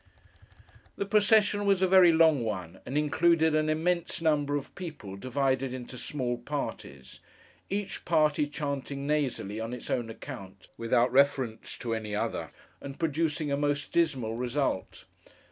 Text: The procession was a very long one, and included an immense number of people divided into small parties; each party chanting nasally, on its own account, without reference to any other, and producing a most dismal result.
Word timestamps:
The 0.95 1.05
procession 1.05 1.63
was 1.67 1.83
a 1.83 1.87
very 1.87 2.11
long 2.11 2.43
one, 2.43 2.79
and 2.87 2.97
included 2.97 3.53
an 3.53 3.69
immense 3.69 4.19
number 4.19 4.55
of 4.55 4.73
people 4.73 5.15
divided 5.15 5.75
into 5.75 5.95
small 5.95 6.39
parties; 6.39 7.19
each 7.69 8.03
party 8.03 8.47
chanting 8.47 9.05
nasally, 9.05 9.59
on 9.59 9.73
its 9.75 9.91
own 9.91 10.09
account, 10.09 10.69
without 10.75 11.11
reference 11.11 11.77
to 11.77 11.93
any 11.93 12.15
other, 12.15 12.49
and 12.81 12.97
producing 12.97 13.51
a 13.51 13.57
most 13.57 13.91
dismal 13.91 14.33
result. 14.35 15.05